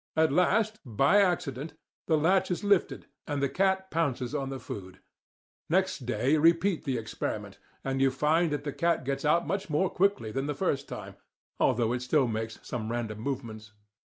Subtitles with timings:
[0.15, 1.75] At last, by accident,
[2.07, 4.97] the latch is lifted and the cat pounces on the food.
[5.69, 9.69] Next day you repeat the experiment, and you find that the cat gets out much
[9.69, 11.17] more quickly than the first time,
[11.59, 13.73] although it still makes some random movements.